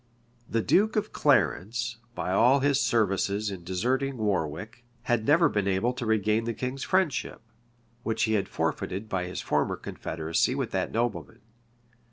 [0.49, 5.93] The duke of Clarence, by all his services in deserting Warwick, had never been able
[5.93, 7.41] to regain the king's friendship,
[8.01, 11.41] which he had forfeited by his former confederacy with that nobleman.